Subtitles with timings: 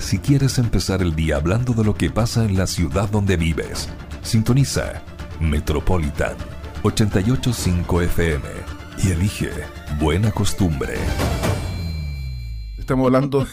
[0.00, 3.88] si quieres empezar el día hablando de lo que pasa en la ciudad donde vives.
[4.22, 5.02] Sintoniza
[5.40, 6.34] Metropolitan
[6.82, 8.44] 885 FM
[9.04, 9.50] y elige
[10.00, 10.94] Buena Costumbre.
[12.78, 13.46] Estamos hablando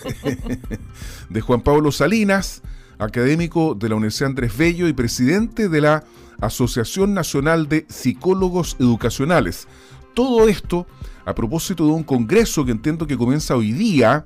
[1.30, 2.61] de Juan Pablo Salinas,
[2.98, 6.05] académico de la Universidad Andrés Bello y presidente de la
[6.39, 9.68] Asociación Nacional de Psicólogos Educacionales.
[10.14, 10.88] Todo esto
[11.25, 14.26] a propósito de un congreso que entiendo que comienza hoy día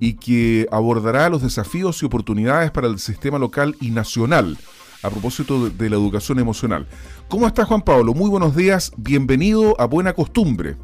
[0.00, 4.58] y que abordará los desafíos y oportunidades para el sistema local y nacional
[5.02, 6.86] a propósito de, la educación emocional.
[7.28, 8.14] ¿Cómo está Juan Pablo?
[8.14, 10.76] Muy buenos días, bienvenido a Buena Costumbre.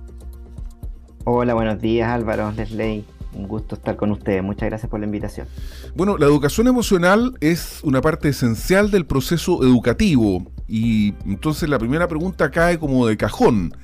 [1.25, 3.05] Hola, buenos días Álvaro, Leslie.
[3.34, 4.42] Un gusto estar con ustedes.
[4.42, 5.47] Muchas gracias por la invitación.
[5.95, 12.09] Bueno, la educación emocional es una parte esencial del proceso educativo y entonces la primera
[12.09, 13.77] pregunta cae como de cajón.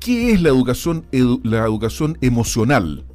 [0.00, 3.06] ¿Qué es la educación, la educación emocional?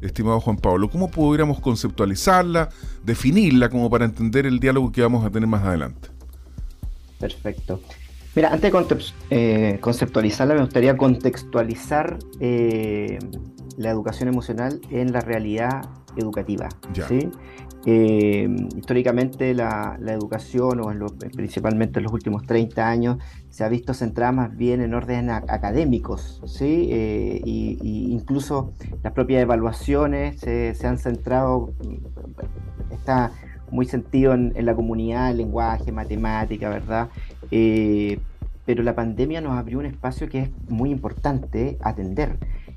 [0.00, 0.90] Estimado Juan Pablo?
[0.90, 2.68] ¿Cómo pudiéramos conceptualizarla,
[3.04, 6.08] definirla como para entender el diálogo que vamos a tener más adelante?
[7.18, 7.80] Perfecto.
[8.34, 8.98] Mira, antes de
[9.30, 13.18] eh, conceptualizarla, me gustaría contextualizar eh,
[13.78, 16.68] la educación emocional en la realidad educativa.
[17.08, 17.30] ¿sí?
[17.88, 21.06] Eh, históricamente la, educación, o
[21.36, 26.42] principalmente en los últimos 30 años, se ha visto centrada más bien en órdenes académicos,
[26.46, 26.88] ¿sí?
[26.90, 28.72] Eh, y, incluso
[29.04, 31.72] las propias evaluaciones se, han centrado,
[32.90, 33.30] está
[33.70, 37.08] muy sentido en, la comunidad, el lenguaje, matemática, ¿verdad?
[37.52, 38.18] Eh,
[38.64, 42.36] pero la pandemia nos abrió un espacio que es muy importante atender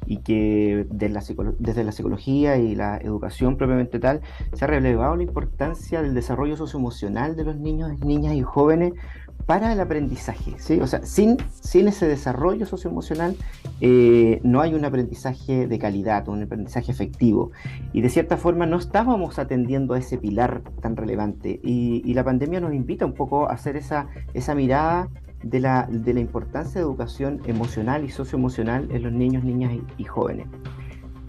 [0.10, 1.24] y que desde la,
[1.60, 4.22] desde la psicología y la educación propiamente tal
[4.54, 8.94] se ha relevado la importancia del desarrollo socioemocional de los niños, niñas y jóvenes
[9.46, 10.56] para el aprendizaje.
[10.58, 10.80] ¿sí?
[10.82, 13.36] O sea, sin, sin ese desarrollo socioemocional
[13.82, 17.52] eh, no hay un aprendizaje de calidad, un aprendizaje efectivo.
[17.94, 21.60] Y de cierta forma no estábamos atendiendo a ese pilar tan relevante.
[21.64, 25.08] Y, y la pandemia nos invita un poco a hacer esa, esa mirada
[25.44, 30.04] de la, de la importancia de educación emocional y socioemocional en los niños, niñas y,
[30.04, 30.48] jóvenes.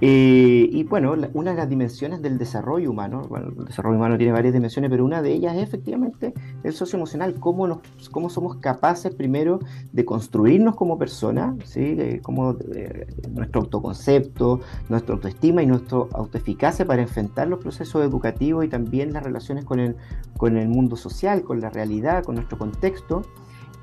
[0.02, 4.54] Eh, y bueno, una de las dimensiones del desarrollo humano, el desarrollo humano tiene varias
[4.54, 6.32] dimensiones, pero una de ellas es efectivamente
[6.64, 9.60] el socioemocional, cómo, nos, cómo somos capaces primero
[9.92, 11.96] de construirnos como personas, ¿sí?
[11.98, 18.64] Eh, cómo eh, nuestro autoconcepto, nuestra autoestima y nuestra autoeficacia para enfrentar los procesos educativos
[18.64, 19.96] y también las relaciones con el,
[20.38, 23.22] con el mundo social, con la realidad, con nuestro contexto.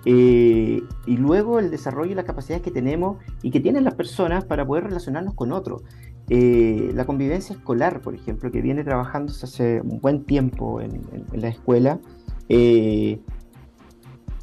[0.10, 4.46] Eh, y luego el desarrollo y las capacidades que tenemos y que tienen las personas
[4.46, 5.84] para poder relacionarnos con otros.
[6.30, 11.02] Eh, la convivencia escolar, por ejemplo, que viene trabajando hace un buen tiempo en,
[11.34, 12.00] la escuela,
[12.48, 13.20] eh,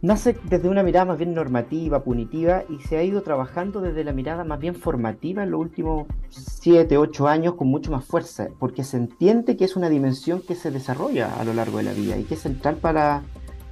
[0.03, 4.13] nace desde una mirada más bien normativa, punitiva, y se ha ido trabajando desde la
[4.13, 8.85] mirada más bien formativa en los últimos 7, 8 años con mucho más fuerza, porque
[8.85, 12.19] se entiende que es una dimensión que se desarrolla a lo largo de la vida
[12.19, 13.23] y que es central para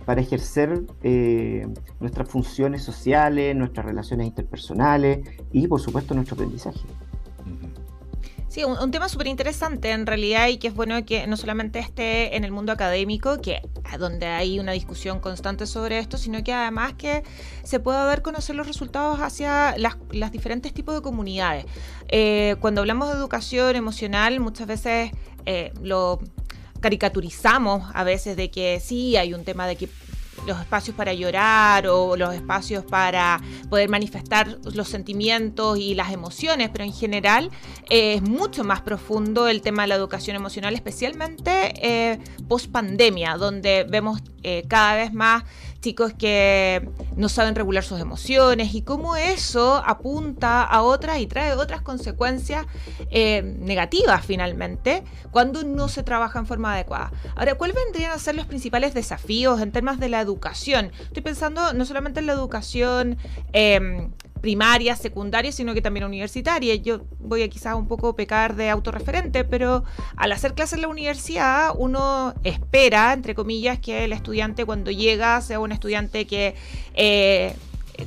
[0.05, 1.67] para ejercer eh,
[2.01, 5.21] nuestras funciones sociales, nuestras relaciones interpersonales
[5.53, 6.81] y por supuesto nuestro aprendizaje.
[8.53, 12.37] Sí, un, tema súper interesante en realidad y que es bueno que no solamente esté
[12.37, 13.63] en el mundo académico, que
[13.99, 17.23] donde hay una discusión constante sobre esto, sino que además que
[17.63, 19.97] se pueda ver conocer los resultados hacia las,
[20.33, 21.65] diferentes tipos de comunidades.
[22.09, 25.13] Eh, cuando hablamos de educación emocional, muchas veces
[25.47, 26.21] eh, lo
[26.83, 29.89] caricaturizamos a veces de que sí hay un tema de que
[30.47, 36.71] los espacios para llorar o los espacios para poder manifestar los sentimientos y las emociones,
[36.71, 37.51] pero en general
[37.89, 43.37] eh, es mucho más profundo el tema de la educación emocional, especialmente eh, post pandemia,
[43.37, 45.45] donde vemos eh, cada vez más
[45.83, 51.53] chicos que no saben regular sus emociones y cómo eso apunta a otras y trae
[51.55, 52.65] otras consecuencias
[53.11, 57.13] eh, negativas finalmente cuando no se trabaja en forma adecuada.
[57.37, 60.93] Ahora, ¿cuáles vendrían a ser los principales desafíos en temas de la educación?
[61.03, 63.19] Estoy pensando no solamente en la educación
[63.53, 64.09] eh,
[64.43, 66.75] primaria, secundaria, sino que también universitaria.
[66.75, 69.85] Yo voy a quizás un poco pecar de autorreferente, pero
[70.17, 75.41] al hacer clases en la universidad uno espera, entre comillas, que el estudiante cuando llega
[75.41, 76.55] sea un estudiante que...
[76.93, 77.55] Eh,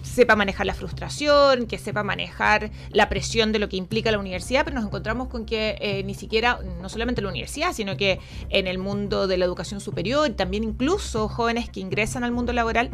[0.04, 4.64] sepa manejar la frustración, que sepa manejar la presión de lo que implica la universidad,
[4.64, 8.20] pero nos encontramos con que eh, ni siquiera, no solamente la universidad, sino que
[8.50, 12.90] en el mundo de la educación superior, también incluso jóvenes que ingresan al mundo laboral,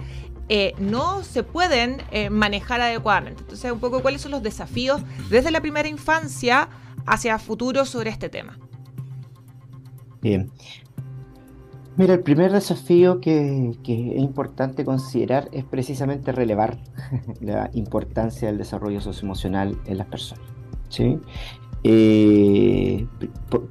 [0.50, 3.42] eh, no se pueden eh, manejar adecuadamente.
[3.42, 6.70] Entonces, un poco cuáles son los desafíos desde la primera infancia
[7.06, 8.58] hacia futuro sobre este tema.
[10.22, 10.52] Bien.
[11.98, 16.78] Mira, el primer desafío que, es importante considerar es precisamente relevar
[17.42, 20.46] la importancia del desarrollo socioemocional en las personas.
[20.90, 21.20] ¿sí?
[21.84, 23.08] eh,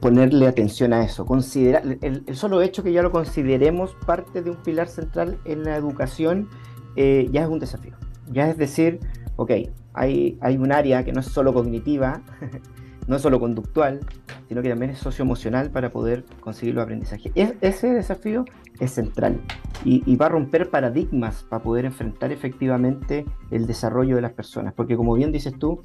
[0.00, 1.26] ponerle atención a eso.
[1.26, 5.76] Considerar, el, solo hecho que ya lo consideremos parte de un pilar central en la
[5.76, 6.48] educación
[6.96, 7.94] eh, ya es un desafío.
[8.32, 9.00] Ya es decir,
[9.36, 9.52] ok,
[9.94, 12.22] hay, hay un área que no es solo cognitiva,
[13.06, 14.00] no es solo conductual,
[14.48, 17.32] sino que también es socioemocional para poder conseguir los aprendizajes.
[17.34, 18.44] ese desafío
[18.78, 19.40] es central
[19.84, 24.96] y, va a romper paradigmas para poder enfrentar efectivamente el desarrollo de las personas, porque
[24.96, 25.82] como bien dices tú,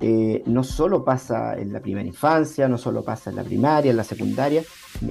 [0.00, 3.96] eh, no solo pasa en la primera infancia, no solo pasa en la primaria, en
[3.96, 4.62] la secundaria,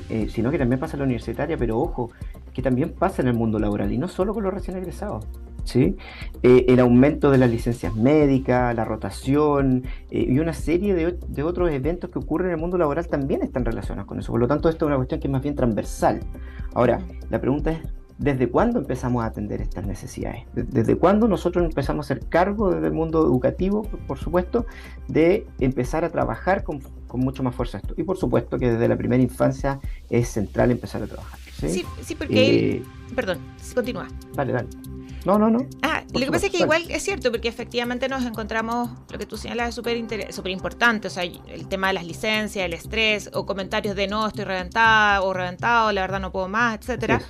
[0.09, 2.11] eh, sino que también pasa en la universitaria, pero ojo,
[2.53, 5.25] que también pasa en el mundo laboral y no solo con los recién egresados.
[5.67, 5.97] ¿Sí?
[6.43, 11.71] Eh, el aumento de las licencias médicas, la rotación eh, y una serie de, otros
[11.71, 14.31] eventos que ocurren en el mundo laboral también están relacionados con eso.
[14.31, 16.21] Por lo tanto, esto es una cuestión que es más bien transversal.
[16.73, 17.79] Ahora, la pregunta es,
[18.17, 20.43] ¿desde cuándo empezamos a atender estas necesidades?
[20.53, 24.65] ¿Desde cuándo nosotros empezamos a hacer cargo desde el mundo educativo, por supuesto,
[25.07, 26.81] de empezar a trabajar con,
[27.13, 27.93] mucho más fuerza esto?
[27.97, 29.79] Y por supuesto que desde la primera infancia
[30.09, 31.39] es central empezar a trabajar.
[31.51, 32.77] Sí, sí, porque...
[32.77, 32.83] Eh,
[33.15, 33.39] perdón,
[33.73, 34.07] continúa.
[34.35, 34.69] Vale, dale.
[35.25, 35.67] No, no, no.
[35.81, 39.25] Ah, lo que pasa es que igual es cierto, porque efectivamente nos encontramos, lo que
[39.25, 43.45] tú señalas es súper importante, o sea, el tema de las licencias, el estrés, o
[43.45, 47.21] comentarios de no, estoy reventada o reventado, la verdad no puedo más, etcétera.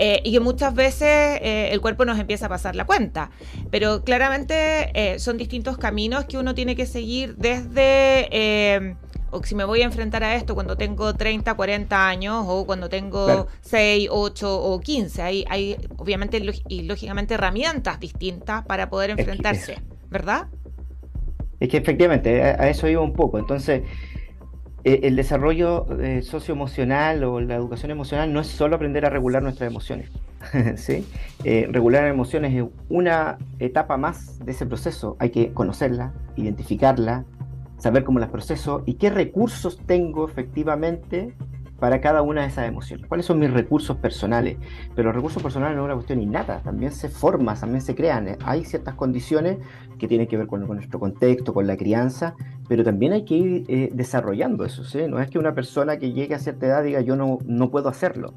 [0.00, 3.30] Eh, y que muchas veces eh, el cuerpo nos empieza a pasar la cuenta.
[3.70, 8.96] Pero claramente eh, son distintos caminos que uno tiene que seguir desde
[9.30, 12.88] o si me voy a enfrentar a esto cuando tengo 30, 40 años o cuando
[12.88, 15.22] tengo 6, 8 o 15.
[15.22, 19.78] Hay, hay obviamente y lógicamente herramientas distintas para poder enfrentarse,
[20.10, 20.48] ¿verdad?
[21.60, 23.38] Es que efectivamente, a, eso iba un poco.
[23.38, 23.82] Entonces,
[24.84, 29.42] eh, el desarrollo eh, socioemocional o la educación emocional no es solo aprender a regular
[29.42, 30.10] nuestras emociones.
[30.76, 31.06] ¿sí?
[31.44, 35.16] Eh, regular emociones es una etapa más de ese proceso.
[35.18, 37.24] Hay que conocerla, identificarla,
[37.78, 41.34] saber cómo las proceso y qué recursos tengo efectivamente
[41.78, 43.06] para cada una de esas emociones.
[43.06, 44.58] ¿Cuáles son mis recursos personales?
[44.94, 48.36] Pero los recursos personales no es una cuestión innata, también se forman, también se crean.
[48.44, 49.58] Hay ciertas condiciones
[49.98, 52.34] que tienen que ver con, nuestro contexto, con la crianza,
[52.68, 54.82] pero también hay que ir eh, desarrollando eso.
[54.84, 55.02] ¿sí?
[55.08, 57.88] No es que una persona que llegue a cierta edad diga yo no, no puedo
[57.88, 58.34] hacerlo.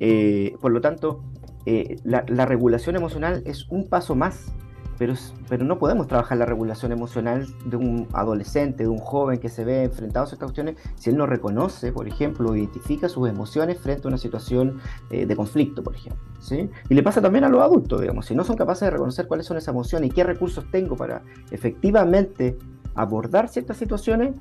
[0.00, 1.22] Eh, por lo tanto,
[1.66, 4.54] eh, la, la regulación emocional es un paso más
[4.98, 5.14] pero,
[5.48, 9.64] pero no podemos trabajar la regulación emocional de un adolescente, de un joven que se
[9.64, 14.06] ve enfrentado a estas cuestiones si él no reconoce, por ejemplo, identifica sus emociones frente
[14.06, 14.80] a una situación
[15.10, 16.20] eh, de conflicto, por ejemplo.
[16.40, 16.68] ¿sí?
[16.88, 19.46] Y le pasa también a los adultos, digamos, si no son capaces de reconocer cuáles
[19.46, 22.58] son esas emociones y qué recursos tengo para efectivamente
[22.94, 24.34] abordar ciertas situaciones,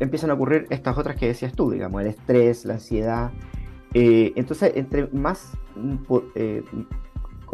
[0.00, 3.30] empiezan a ocurrir estas otras que decías tú, digamos, el estrés, la ansiedad.
[3.94, 5.96] Eh, entonces, entre más mm,
[6.34, 6.62] eh,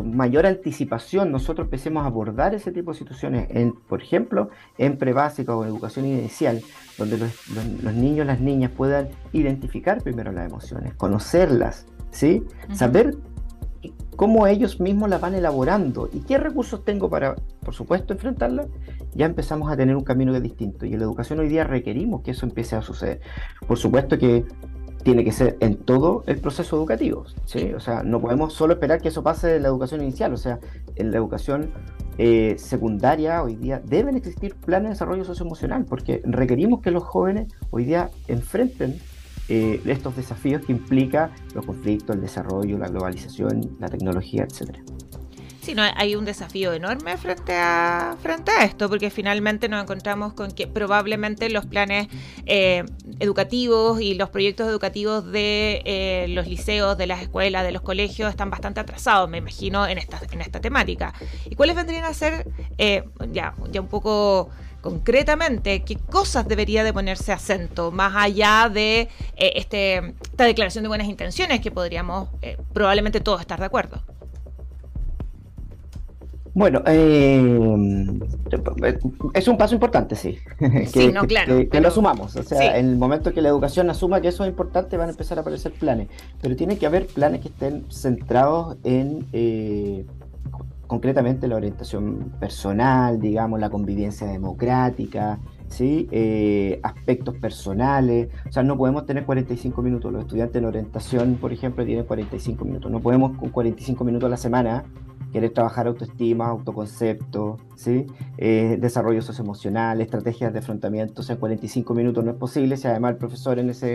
[0.00, 4.48] con mayor anticipación nosotros empecemos a abordar ese tipo de situaciones, en, por ejemplo,
[4.78, 6.62] en prebásica o en educación inicial,
[6.96, 12.42] donde los, niños y las niñas puedan identificar primero las emociones, conocerlas, ¿sí?
[12.72, 13.18] Saber
[14.16, 18.68] cómo ellos mismos las van elaborando y qué recursos tengo para, por supuesto, enfrentarlas,
[19.14, 20.86] ya empezamos a tener un camino que es distinto.
[20.86, 23.20] Y en la educación hoy día requerimos que eso empiece a suceder.
[23.66, 24.46] Por supuesto que
[25.02, 27.24] tiene que ser en todo el proceso educativo.
[27.46, 27.72] ¿sí?
[27.74, 30.32] O sea, no podemos solo esperar que eso pase en la educación inicial.
[30.32, 30.58] O sea,
[30.96, 31.70] en la educación
[32.18, 37.48] eh, secundaria hoy día deben existir planes de desarrollo socioemocional porque requerimos que los jóvenes
[37.70, 39.00] hoy día enfrenten
[39.48, 44.80] eh, estos desafíos que implica los conflictos, el desarrollo, la globalización, la tecnología, etcétera.
[45.78, 50.66] Hay un desafío enorme frente a, frente a esto, porque finalmente nos encontramos con que
[50.66, 52.08] probablemente los planes
[52.46, 52.84] eh,
[53.20, 58.30] educativos y los proyectos educativos de eh, los liceos, de las escuelas, de los colegios
[58.30, 61.14] están bastante atrasados, me imagino, en esta, en esta temática.
[61.48, 62.48] ¿Y cuáles vendrían a ser,
[62.78, 64.50] eh, ya, ya un poco
[64.80, 71.06] concretamente, qué cosas debería de ponerse acento, más allá de este, esta declaración de buenas
[71.06, 72.30] intenciones que podríamos
[72.72, 74.02] probablemente todos estar de acuerdo?
[76.52, 78.18] Bueno, eh,
[79.34, 80.38] es un paso importante, sí.
[80.86, 81.68] sí, no, claro.
[81.68, 82.34] Que, lo asumamos.
[82.36, 85.12] O sea, en el momento que la educación asuma que eso es importante, van a
[85.12, 86.08] empezar a aparecer planes.
[86.40, 90.04] Pero tiene que haber planes que estén centrados en eh,
[90.86, 95.38] concretamente la orientación personal, digamos, la convivencia democrática,
[95.70, 96.08] ¿sí?
[96.10, 98.28] Eh, aspectos personales.
[98.48, 100.12] O sea, no podemos tener 45 minutos.
[100.12, 102.90] Los estudiantes en orientación, por ejemplo, tienen 45 minutos.
[102.90, 104.84] No podemos con 45 minutos a la semana
[105.32, 108.06] querer trabajar autoestima, autoconcepto, ¿sí?
[108.36, 112.88] Eh, desarrollo socioemocional, estrategias de afrontamiento, o sea, en 45 minutos no es posible, si
[112.88, 113.86] además el profesor en esa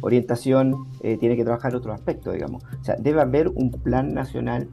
[0.00, 2.64] orientación eh, tiene que trabajar otro aspecto, digamos.
[2.80, 4.68] O sea, debe haber un plan nacional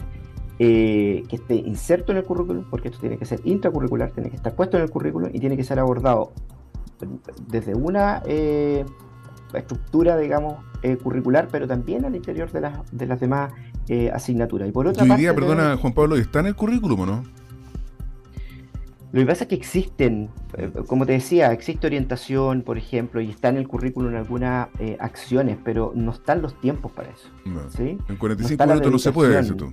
[0.62, 4.36] eh, que esté inserto en el currículum, porque esto tiene que ser intracurricular, tiene que
[4.36, 6.34] estar puesto en el currículum y tiene que ser abordado
[7.48, 8.86] desde una eh,
[9.54, 13.54] estructura, digamos, eh, curricular, pero también al interior de las, de las demás
[14.14, 14.70] asignaturas.
[14.70, 17.24] Y por otra Yo diría, perdona, Juan Pablo, ¿está en el currículum o no?
[19.12, 20.30] Lo que pasa es que existen,
[20.86, 25.58] como te decía, existe orientación, por ejemplo, y está en el currículum algunas eh, acciones,
[25.64, 27.30] pero no están los tiempos para eso.
[27.78, 29.72] En 45 minutos no se puede, eso tú.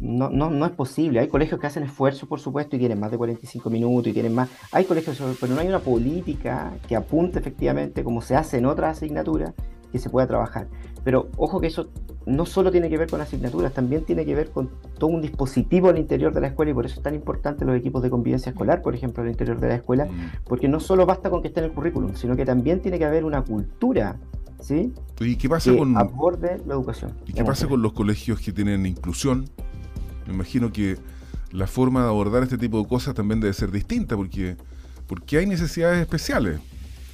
[0.00, 1.20] No, no, no es posible.
[1.20, 4.34] Hay colegios que hacen esfuerzo, por supuesto, y tienen más de 45 minutos y tienen
[4.34, 4.48] más.
[4.72, 8.98] Hay colegios, pero no hay una política que apunte efectivamente, como se hace en otras
[8.98, 9.54] asignaturas,
[9.90, 10.68] que se pueda trabajar.
[11.04, 11.88] Pero ojo que eso
[12.26, 15.88] no solo tiene que ver con asignaturas, también tiene que ver con todo un dispositivo
[15.88, 18.50] al interior de la escuela y por eso es tan importante los equipos de convivencia
[18.50, 20.44] escolar, por ejemplo, al interior de la escuela, mm.
[20.44, 23.06] porque no solo basta con que esté en el currículum, sino que también tiene que
[23.06, 24.18] haber una cultura
[24.60, 24.92] ¿sí?
[25.20, 27.12] ¿Y qué pasa que con aborde la educación?
[27.26, 29.48] ¿Y qué pasa con los colegios que tienen inclusión?
[30.28, 30.96] Me imagino que
[31.50, 34.56] la forma de abordar este tipo de cosas también debe ser distinta porque
[35.08, 36.60] porque hay necesidades especiales.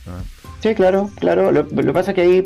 [0.07, 0.21] ¿ah?
[0.61, 1.53] Sí, claro, claro.
[1.53, 2.45] Lo, que pasa es que ahí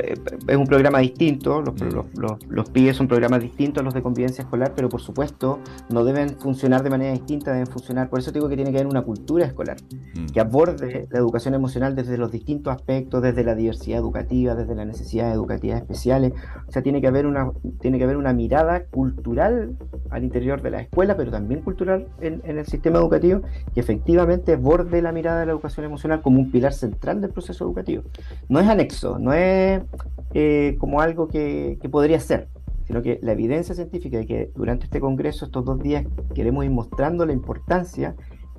[0.00, 2.48] es un programa distinto, los, mm.
[2.48, 6.30] los, PIE son programas distintos a los de convivencia escolar, pero por supuesto no deben
[6.38, 9.46] funcionar de manera distinta, deben funcionar, por eso digo que tiene que haber una cultura
[9.46, 10.26] escolar mm.
[10.26, 14.86] que aborde la educación emocional desde los distintos aspectos, desde la diversidad educativa, desde las
[14.86, 16.32] necesidades educativas especiales,
[16.66, 19.76] o sea, tiene que haber una, tiene que haber una mirada cultural
[20.10, 23.42] al interior de la escuela, pero también cultural en, en el sistema educativo,
[23.74, 27.64] que efectivamente aborde la mirada de la educación emocional como un pilar central del proceso
[27.64, 28.02] educativo.
[28.48, 29.82] No es anexo, no es
[30.32, 32.48] eh, como algo que, podría ser,
[32.86, 36.70] sino que la evidencia científica de que durante este congreso, estos dos días, queremos ir
[36.70, 38.14] mostrando la importancia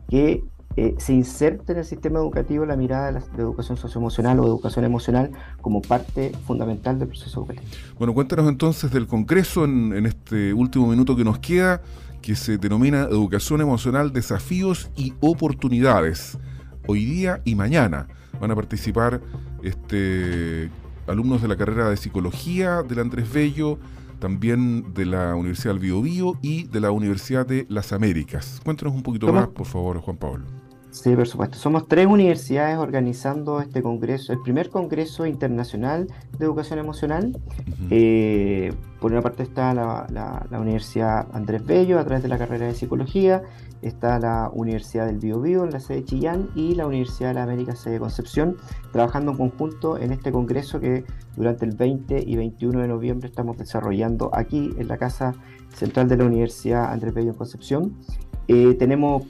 [0.10, 0.44] que
[0.78, 5.32] eh, se inserte en el sistema educativo la mirada de, educación socioemocional o educación emocional
[5.62, 7.66] como parte fundamental del proceso educativo.
[7.98, 11.82] Bueno, cuéntanos entonces del Congreso en, en, este último minuto que nos queda,
[12.22, 16.38] que se denomina Educación Emocional, Desafíos y Oportunidades.
[16.88, 18.08] Hoy día y mañana
[18.40, 19.22] van a participar
[19.64, 20.70] este,
[21.12, 23.78] alumnos de la carrera de Psicología del Andrés Bello,
[24.20, 28.62] también de la Universidad del Biobío y de la Universidad de las Américas.
[28.64, 30.61] Cuéntanos un poquito más, por favor, Juan Pablo.
[30.92, 31.58] Sí, por supuesto.
[31.58, 36.08] Somos tres universidades organizando este congreso, el primer congreso internacional
[36.38, 37.40] de educación emocional.
[37.90, 42.68] Eh, por una parte está la, la, Universidad Andrés Bello a través de la carrera
[42.68, 43.42] de psicología,
[43.82, 47.44] está la Universidad del Biobío en la sede de Chillán y la Universidad de la
[47.44, 48.58] América sede de Concepción,
[48.92, 51.06] trabajando en conjunto en este congreso que
[51.38, 55.36] durante el 20 y 21 de noviembre estamos desarrollando aquí en la Casa
[55.74, 57.96] Central de la Universidad Andrés Bello en Concepción.
[58.50, 59.24] Eh, tenemos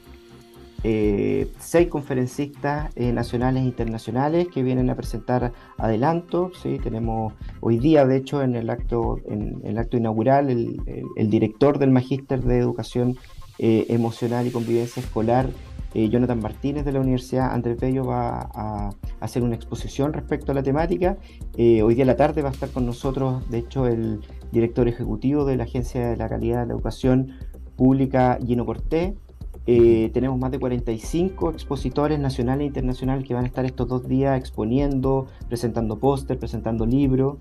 [0.84, 6.52] eh, seis conferencistas eh, nacionales e internacionales que vienen a presentar adelanto.
[6.62, 6.80] ¿sí?
[6.82, 11.92] Tenemos hoy día, de hecho, en el acto, en, el acto inaugural, el, director del
[11.92, 13.18] Magíster de Educación
[13.60, 15.50] eh, emocional y convivencia escolar,
[15.94, 20.64] Jonathan Martínez de la Universidad Andrés Bello va a, hacer una exposición respecto a la
[20.64, 21.18] temática.
[21.58, 24.22] Hoy día a la tarde va a estar con nosotros, de hecho, el
[24.54, 27.34] director ejecutivo de la Agencia de la Calidad de la Educación
[27.76, 29.16] Pública, Gino Cortés.
[29.66, 34.38] Tenemos más de 45 expositores nacionales e internacionales que van a estar estos dos días
[34.40, 37.38] exponiendo, presentando póster, presentando libros.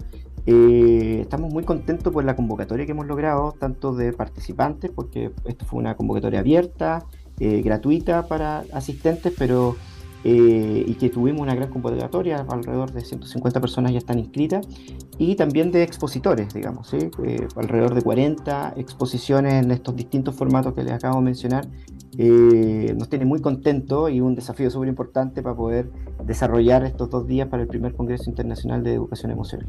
[0.47, 5.65] Eh, estamos muy contentos por la convocatoria que hemos logrado, tanto de participantes, porque esto
[5.65, 7.05] fue una convocatoria abierta,
[7.39, 9.77] eh, gratuita para asistentes, pero
[10.25, 14.67] eh, y que tuvimos una gran convocatoria, alrededor de 150 personas ya están inscritas,
[15.19, 16.93] y también de expositores, digamos,
[17.57, 21.67] alrededor de 40 exposiciones en estos distintos formatos que les acabo de mencionar,
[22.19, 25.91] eh, nos tiene muy contentos y un desafío súper importante para poder
[26.25, 29.67] desarrollar estos dos días para el primer Congreso Internacional de Educación Emocional.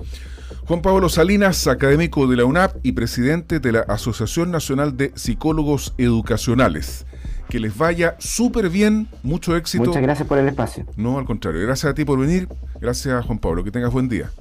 [0.68, 5.94] Juan Pablo Salinas, académico de la UNAP y presidente de la Asociación Nacional de Psicólogos
[5.98, 7.06] Educacionales.
[7.48, 9.86] Que les vaya súper bien, mucho éxito.
[9.86, 10.86] Muchas gracias por el espacio.
[10.96, 12.48] No, al contrario, gracias a ti por venir.
[12.80, 13.64] Gracias, Juan Pablo.
[13.64, 14.32] Que tengas buen día.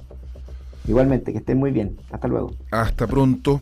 [0.87, 1.97] Igualmente, que estén muy bien.
[2.09, 2.55] Hasta luego.
[2.71, 3.61] Hasta pronto.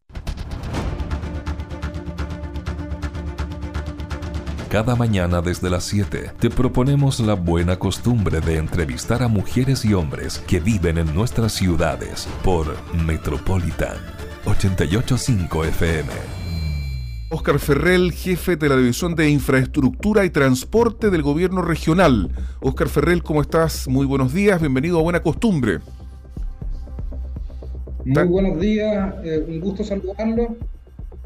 [4.70, 9.96] Cada mañana desde las 7 te proponemos la buena costumbre de entrevistar a mujeres y
[9.96, 13.98] hombres que viven en nuestras ciudades por Metropolitan
[14.46, 16.10] 885 FM.
[17.32, 22.30] Oscar Ferrell, jefe de la División de Infraestructura y Transporte del Gobierno Regional.
[22.62, 23.88] Oscar Ferrell, ¿cómo estás?
[23.88, 25.80] Muy buenos días, bienvenido a Buena Costumbre.
[28.06, 30.56] Muy buenos días, eh, un gusto saludarlo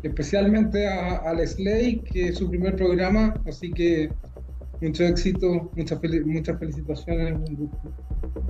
[0.03, 4.09] especialmente a, a Lesley, que es su primer programa, así que
[4.83, 7.39] mucho éxito, muchas, muchas felicitaciones.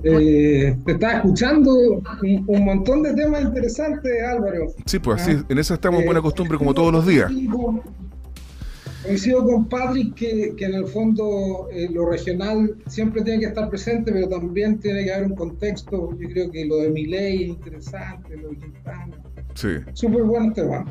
[0.02, 4.66] Eh, te está escuchando un, montón de temas interesantes, Álvaro.
[4.84, 7.30] Sí, pues así, en eso estamos buena costumbre como todos los días.
[9.04, 13.68] Coincido con Patrick que, que en el fondo eh, lo regional siempre tiene que estar
[13.68, 16.16] presente, pero también tiene que haber un contexto.
[16.18, 19.22] Yo creo que lo de mi ley es interesante, lo de Quintana.
[19.54, 19.68] Sí.
[19.92, 20.84] Súper bueno este tema.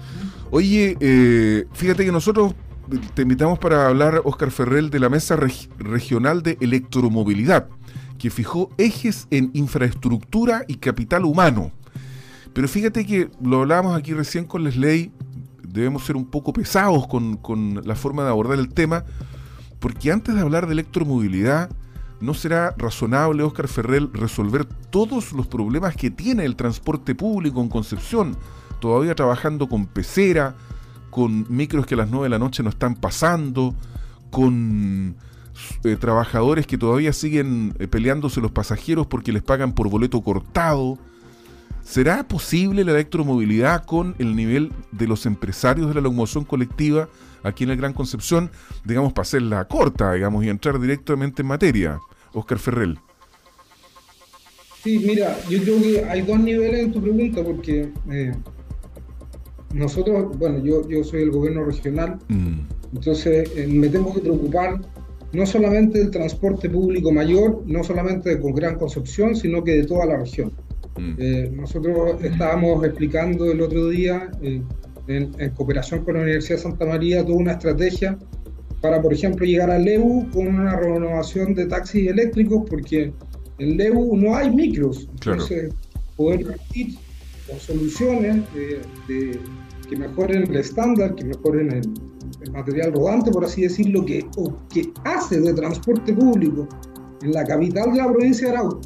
[0.52, 2.56] Oye, eh, fíjate que nosotros
[3.14, 5.38] te invitamos para hablar, Oscar Ferrell, de la Mesa
[5.80, 7.68] Regional de Electromovilidad,
[8.18, 11.72] que fijó ejes en infraestructura y capital humano.
[12.54, 15.12] Pero fíjate que lo hablábamos aquí recién con Leslie
[15.74, 19.04] debemos ser un poco pesados con, la forma de abordar el tema,
[19.80, 21.70] porque antes de hablar de electromovilidad,
[22.24, 27.68] ¿no será razonable, Oscar Ferrer, resolver todos los problemas que tiene el transporte público en
[27.68, 28.38] Concepción?
[28.80, 30.56] Todavía trabajando con pecera,
[31.10, 33.76] con micros que a las 9 de la noche no están pasando,
[34.32, 35.18] con
[35.84, 40.98] eh, trabajadores que todavía siguen eh, peleándose los pasajeros porque les pagan por boleto cortado.
[41.84, 47.10] ¿Será posible la electromovilidad con el nivel de los empresarios de la locomoción colectiva
[47.44, 48.50] aquí en el Gran Concepción,
[48.86, 52.00] digamos, para hacerla corta, digamos, y entrar directamente en materia?
[52.34, 52.98] Oscar Ferrell.
[54.84, 58.34] Sí, mira, yo creo que hay dos niveles en tu pregunta, porque eh,
[59.74, 62.60] nosotros, bueno, yo, yo soy el gobierno regional, mm.
[62.96, 64.82] entonces eh, me tengo que preocupar
[65.34, 70.06] no solamente del transporte público mayor, no solamente con Gran Concepción, sino que de toda
[70.06, 70.52] la región.
[70.98, 71.16] Mm.
[71.18, 74.62] Eh, nosotros estábamos explicando el otro día, eh,
[75.08, 78.18] en, cooperación con la Universidad de Santa María, toda una estrategia
[78.84, 83.14] para, por ejemplo, llegar al LEU con una renovación de taxis eléctricos, porque
[83.58, 85.08] en LEU no hay micros.
[85.14, 85.74] Entonces,
[86.18, 86.96] poder partir
[87.48, 88.44] con soluciones
[89.08, 94.92] que mejoren el estándar, que mejoren el, material rodante, por así decirlo, que, o que
[95.06, 96.68] hace de transporte público
[97.22, 98.82] en la capital de la provincia de Arauco,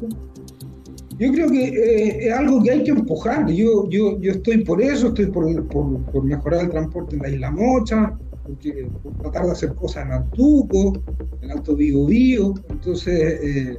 [1.18, 3.50] yo creo que eh, es algo que hay que empujar.
[3.50, 7.50] Yo, yo, yo estoy por eso, estoy por, por, mejorar el transporte en la Isla
[7.50, 8.16] Mocha,
[8.48, 10.94] porque, por tratar de hacer cosas en Altuco,
[11.42, 12.54] en Alto Vigo Vigo.
[12.70, 13.78] Entonces, eh,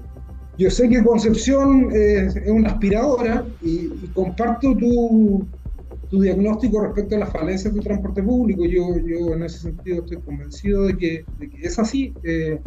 [0.58, 5.46] yo sé que Concepción es una aspiradora y, comparto tu,
[6.10, 8.66] tu, diagnóstico respecto a las falencias del transporte público.
[8.66, 12.14] Yo, yo en ese sentido estoy convencido de que, de que es así.
[12.24, 12.60] Eh,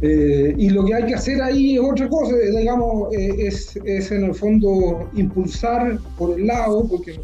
[0.00, 4.12] eh, y lo que hay que hacer ahí es otra cosa, digamos, eh, es, es,
[4.12, 7.18] en el fondo impulsar por el lado, porque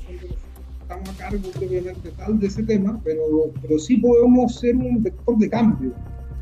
[1.11, 5.49] a cargo obviamente tal de ese tema, pero, pero sí podemos ser un vector de
[5.49, 5.93] cambio.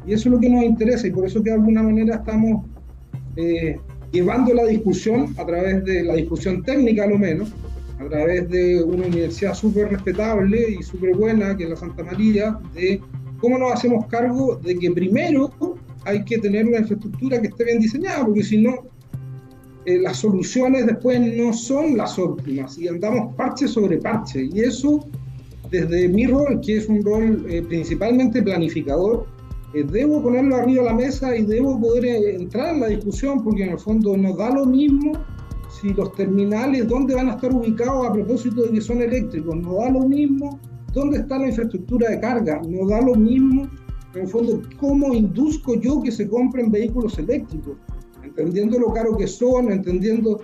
[0.06, 2.64] Y eso es lo que nos interesa y por eso que de alguna manera estamos
[3.36, 3.76] eh,
[4.10, 7.52] llevando la discusión a través de la discusión técnica a lo menos,
[7.98, 12.58] a través de una universidad súper respetable y súper buena, que es la Santa María,
[12.74, 13.00] de
[13.38, 15.52] cómo nos hacemos cargo de que primero
[16.04, 18.74] hay que tener una infraestructura que esté bien diseñada, porque si no,
[19.84, 24.48] eh, las soluciones después no son las óptimas y andamos parche sobre parche.
[24.52, 25.06] Y eso,
[25.70, 29.26] desde mi rol, que es un rol eh, principalmente planificador,
[29.74, 32.04] eh, debo ponerlo arriba de la mesa y debo poder
[32.40, 35.12] entrar en la discusión, porque en el fondo nos da lo mismo
[35.80, 39.76] si los terminales, dónde van a estar ubicados a propósito de que son eléctricos, nos
[39.78, 40.60] da lo mismo
[40.92, 43.68] dónde está la infraestructura de carga, nos da lo mismo
[44.14, 47.76] en el fondo, ¿cómo induzco yo que se compren vehículos eléctricos?
[48.36, 50.40] Entendiendo lo caro que son, entendiendo,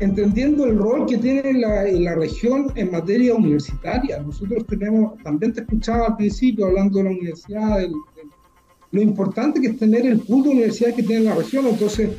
[0.00, 4.18] entendiendo el rol que tiene la, la región en materia universitaria.
[4.20, 7.80] Nosotros tenemos, también te escuchaba al principio hablando de la universidad,
[8.92, 11.66] lo importante que es tener el pool de universidades que tiene la región.
[11.66, 12.10] Entonces,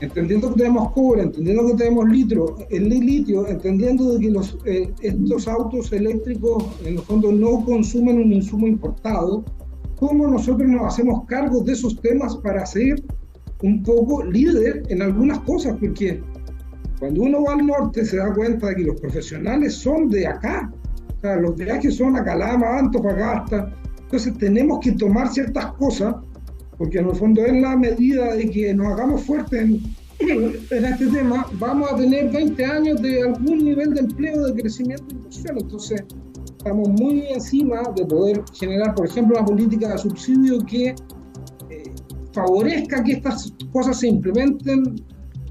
[0.00, 4.92] entendiendo que tenemos cobre, entendiendo que tenemos litro, el litio, entendiendo de que los, eh,
[5.00, 9.42] estos autos eléctricos en el fondo no consumen un insumo importado,
[9.96, 13.02] cómo nosotros nos hacemos cargo de esos temas para ser
[13.62, 16.20] un poco líder en algunas cosas, porque
[16.98, 20.72] cuando uno va al norte se da cuenta de que los profesionales son de acá,
[21.16, 26.14] o sea, los viajes son a Calama, Antofagasta, entonces tenemos que tomar ciertas cosas,
[26.76, 29.82] porque en el fondo en la medida de que nos hagamos fuertes en,
[30.70, 35.04] en este tema, vamos a tener 20 años de algún nivel de empleo, de crecimiento
[35.10, 36.04] inversión, entonces
[36.58, 40.94] estamos muy encima de poder generar, por ejemplo, una política de subsidio que
[42.32, 45.02] favorezca que estas cosas se implementen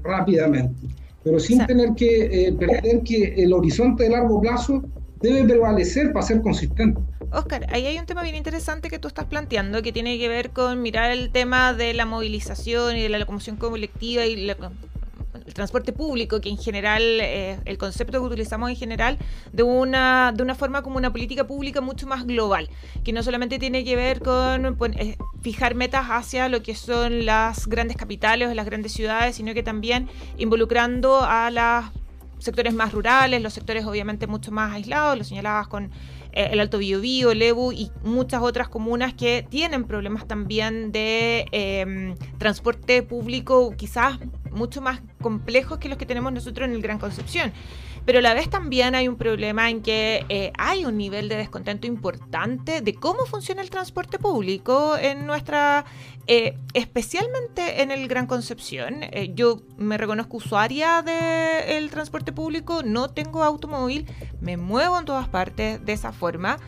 [0.02, 0.88] rápidamente,
[1.24, 4.82] pero sin tener que eh, perder que el horizonte de largo plazo
[5.20, 7.00] debe prevalecer para ser consistente.
[7.32, 10.50] Oscar, ahí hay un tema bien interesante que tú estás planteando que tiene que ver
[10.50, 14.56] con mirar el tema de la movilización y de la locomoción colectiva y la
[15.48, 19.18] el transporte público, que en general, eh, el concepto que utilizamos en general,
[19.52, 22.68] de una, de una forma como una política pública mucho más global,
[23.02, 27.66] que no solamente tiene que ver con eh, fijar metas hacia lo que son las
[27.66, 31.86] grandes capitales o las grandes ciudades, sino que también involucrando a las
[32.38, 35.90] sectores más rurales, los sectores obviamente mucho más aislados, lo señalabas con
[36.32, 41.46] eh, el Alto Biobío, el Ebu y muchas otras comunas que tienen problemas también de
[41.52, 44.18] em, transporte público quizás
[44.50, 47.52] mucho más complejos que los que tenemos nosotros en el Gran Concepción
[48.04, 51.36] pero a la vez también hay un problema en que eh, hay un nivel de
[51.36, 55.84] descontento importante de cómo funciona el transporte público en nuestra,
[56.26, 59.02] eh, especialmente en el Gran Concepción.
[59.02, 64.06] Eh, yo me reconozco usuaria del transporte público, no tengo automóvil,
[64.40, 66.58] me muevo en todas partes de esa forma.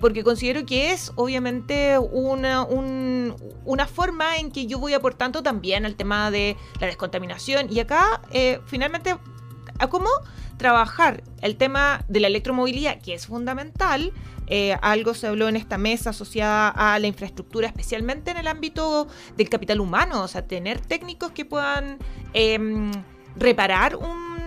[0.00, 2.66] porque considero que es obviamente una,
[3.64, 7.72] una forma en que yo voy aportando también al tema de la descontaminación.
[7.72, 8.20] Y acá,
[8.66, 9.14] finalmente,
[9.78, 10.08] ¿a cómo
[10.58, 14.12] trabajar el tema de la electromovilidad, que es fundamental.
[14.48, 19.06] Eh, algo se habló en esta mesa asociada a la infraestructura, especialmente en el ámbito
[19.36, 21.98] del capital humano, o sea, tener técnicos que puedan
[22.32, 22.90] em,
[23.36, 24.38] reparar un,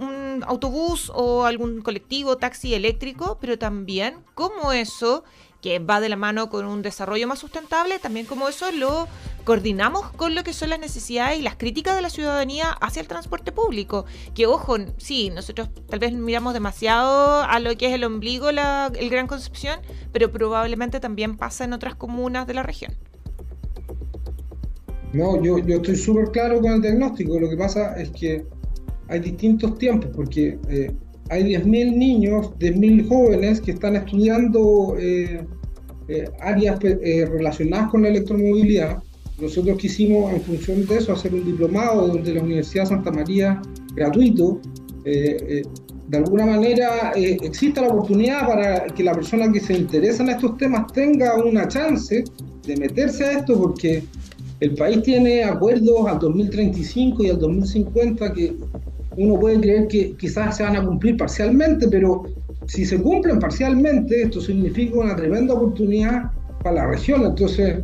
[0.00, 5.24] un autobús o algún colectivo, taxi eléctrico, pero también cómo eso
[5.60, 9.08] que va de la mano con un desarrollo más sustentable, también como eso lo
[9.44, 13.08] coordinamos con lo que son las necesidades y las críticas de la ciudadanía hacia el
[13.08, 14.04] transporte público.
[14.34, 18.90] Que ojo, sí, nosotros tal vez miramos demasiado a lo que es el ombligo, la,
[18.94, 19.80] el Gran Concepción,
[20.12, 22.94] pero probablemente también pasa en otras comunas de la región.
[25.12, 27.40] No, yo, estoy súper claro con el diagnóstico.
[27.40, 28.44] Lo que pasa es que
[29.08, 30.92] hay distintos tiempos, porque eh,
[31.30, 35.44] hay 10.000 niños, 10.000 jóvenes que están estudiando eh,
[36.08, 39.02] eh, áreas relacionadas con la electromovilidad.
[39.40, 43.60] Nosotros quisimos, en función de eso, hacer un diplomado donde la Universidad de Santa María,
[43.94, 44.60] gratuito,
[45.04, 45.62] eh, eh,
[46.08, 50.30] de alguna manera eh, exista la oportunidad para que la persona que se interesa en
[50.30, 52.24] estos temas tenga una chance
[52.66, 54.04] de meterse a esto, porque
[54.60, 58.56] el país tiene acuerdos al 2035 y al 2050 que
[59.16, 62.24] uno puede creer que quizás se van a cumplir parcialmente, pero
[62.66, 66.30] si se cumplen parcialmente, esto significa una tremenda oportunidad
[66.62, 67.24] para la región.
[67.24, 67.82] Entonces,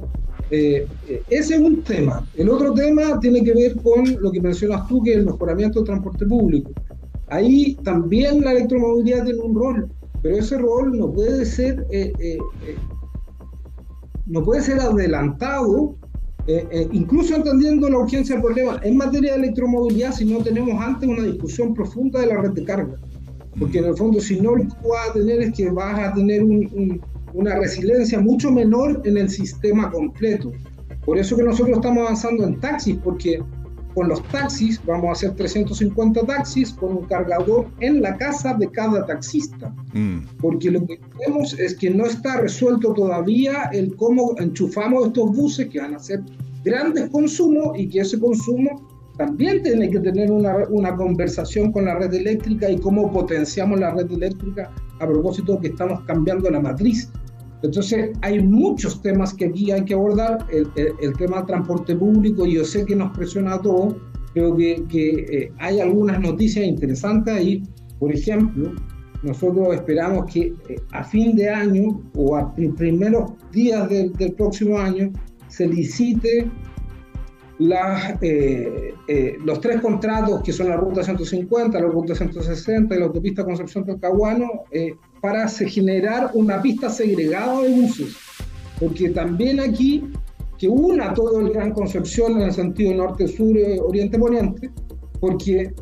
[0.51, 0.87] eh,
[1.31, 2.27] ese es un tema.
[2.37, 5.79] El otro tema tiene que ver con lo que mencionas tú, que es el mejoramiento
[5.79, 6.73] del transporte público.
[7.29, 9.91] Ahí también la electromovilidad tiene un rol,
[10.21, 12.39] pero ese rol no puede ser, eh, eh,
[14.27, 15.95] no puede ser adelantado,
[16.93, 21.23] incluso entendiendo la urgencia del problema en materia de electromovilidad, si no tenemos antes una
[21.23, 22.97] discusión profunda de la red de carga.
[23.59, 26.15] Porque en el fondo, si no, lo que vas a tener es que vas a
[26.15, 27.01] tener un
[27.35, 30.53] una resiliencia mucho menor en el sistema completo.
[31.05, 33.43] Por eso que nosotros estamos avanzando en taxis, porque
[33.95, 38.71] con los taxis vamos a hacer 350 taxis con un cargador en la casa de
[38.71, 39.75] cada taxista.
[39.93, 40.21] Mm.
[40.41, 45.69] Porque lo que vemos es que no está resuelto todavía el cómo enchufamos estos buses
[45.69, 46.23] que van a hacer
[46.65, 51.97] grandes consumos y que ese consumo también tiene que tener una, una, conversación con la
[51.97, 56.61] red eléctrica y cómo potenciamos la red eléctrica a propósito de que estamos cambiando la
[56.61, 57.11] matriz
[57.63, 60.47] entonces, hay muchos temas que aquí hay que abordar.
[60.51, 63.95] El, tema del transporte público, yo sé que nos presiona a todos.
[64.35, 67.63] Creo que, eh, hay algunas noticias interesantes ahí.
[68.01, 68.73] Por ejemplo,
[69.23, 75.13] nosotros esperamos que eh, a fin de año o a primeros días del, próximo año
[75.47, 76.51] se licite
[78.21, 83.45] eh, los tres contratos que son la Ruta 150, la Ruta 160 y la Autopista
[83.45, 84.65] Concepción Talcahuano
[85.23, 88.15] para generar una pista segregada de buses,
[88.79, 90.05] porque también aquí
[90.59, 93.57] que una todo el Gran Concepción en el sentido norte-sur,
[93.87, 94.71] oriente-poniente,
[95.21, 95.73] porque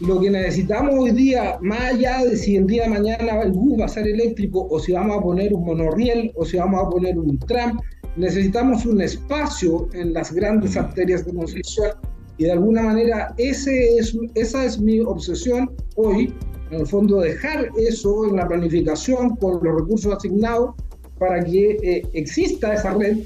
[0.00, 3.80] lo que necesitamos hoy día, más allá de si el día de mañana el bus
[3.80, 6.88] va a ser eléctrico o si vamos a poner un monorriel o si vamos a
[6.88, 7.80] poner un tram,
[8.16, 11.90] necesitamos un espacio en las grandes arterias de Concepción.
[12.38, 16.32] Y de alguna manera ese es, esa es mi obsesión hoy,
[16.70, 20.74] en el fondo dejar eso en la planificación con los recursos asignados
[21.18, 23.18] para que eh, exista esa red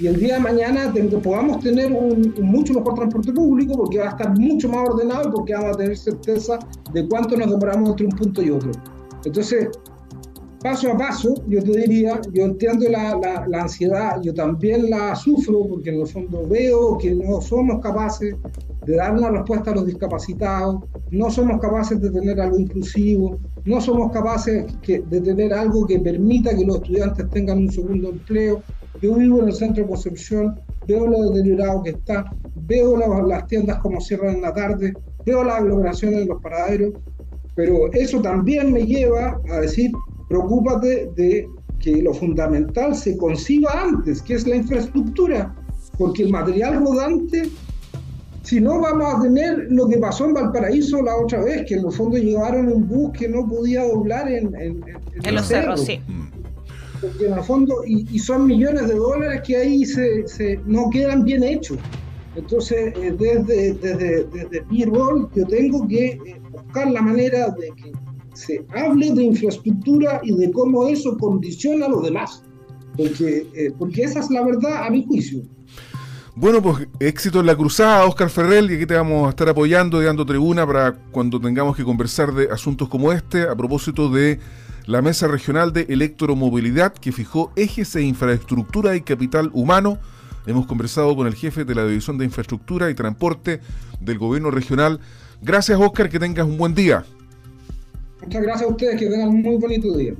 [0.00, 0.92] y el día de mañana
[1.24, 5.32] podamos tener un, mucho mejor transporte público porque va a estar mucho más ordenado y
[5.32, 6.58] porque vamos a tener certeza
[6.92, 8.70] de cuánto nos demoramos entre un punto y otro.
[9.24, 9.68] Entonces,
[10.62, 15.66] paso a paso, yo te diría, yo entiendo la, la, ansiedad, yo también la sufro
[15.68, 18.34] porque en el fondo veo que no somos capaces
[18.84, 23.80] de dar una respuesta a los discapacitados, no somos capaces de tener algo inclusivo, no
[23.80, 28.62] somos capaces de tener algo que permita que los estudiantes tengan un segundo empleo.
[29.00, 33.78] Yo vivo en el centro de Concepción, veo lo deteriorado que está, veo las tiendas
[33.78, 34.94] como cierran en la tarde,
[35.24, 36.94] veo las aglomeraciones en los paraderos,
[37.54, 39.90] pero eso también me lleva a decir,
[40.28, 41.48] preocúpate de
[41.80, 45.54] que lo fundamental se conciba antes, que es la infraestructura,
[45.96, 47.50] porque el material rodante
[48.42, 51.82] Si no, vamos a tener lo que pasó en Valparaíso la otra vez, que en
[51.82, 56.00] los fondos llevaron un bus que no podía doblar en, en, los cerros, sí.
[57.00, 61.24] Porque en el fondo, y, son millones de dólares que ahí se, se no quedan
[61.24, 61.78] bien hechos.
[62.36, 67.68] Entonces, eh, desde, desde, desde, mi rol, yo tengo que eh, buscar la manera de
[67.76, 67.92] que
[68.38, 72.44] se hable de infraestructura y de cómo eso condiciona a los demás.
[72.96, 75.42] Porque, eh, porque esa es la verdad a mi juicio.
[76.36, 80.00] Bueno, pues éxito en la cruzada, Oscar Ferrell, y aquí te vamos a estar apoyando
[80.00, 84.38] dando tribuna para cuando tengamos que conversar de asuntos como este, a propósito de
[84.86, 89.98] la Mesa Regional de Electromovilidad que fijó ejes de infraestructura y capital humano.
[90.46, 93.60] Hemos conversado con el jefe de la División de Infraestructura y Transporte
[94.00, 95.00] del Gobierno Regional.
[95.42, 97.04] Gracias, Oscar, que tengas un buen día.
[98.20, 100.14] Muchas gracias a ustedes, que tengan un muy bonito día.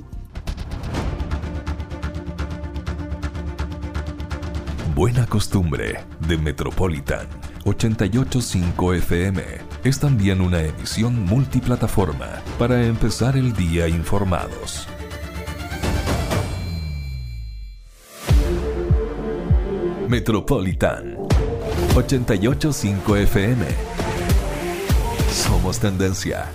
[4.95, 7.27] Buena Costumbre de Metropolitan
[7.65, 9.43] 885 FM
[9.83, 14.87] es también una emisión multiplataforma para empezar el día informados.
[20.09, 21.15] Metropolitan
[21.95, 23.65] 885 FM.
[25.31, 26.47] Somos tendencia.